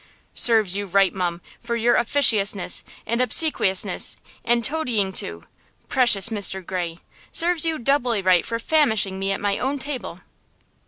"Serves 0.33 0.75
you 0.75 0.87
right, 0.87 1.13
mum, 1.13 1.41
for 1.59 1.75
your 1.75 1.93
officiousness, 1.95 2.83
and 3.05 3.21
obsequiousness 3.21 4.17
and 4.43 4.65
toadying 4.65 5.13
to–precious 5.13 6.29
Mr. 6.29 6.65
Gray!–serves 6.65 7.65
you 7.65 7.77
doubly 7.77 8.23
right 8.23 8.43
for 8.43 8.57
famishing 8.57 9.19
me 9.19 9.31
at 9.31 9.39
my 9.39 9.59
own 9.59 9.77
table!" 9.77 10.21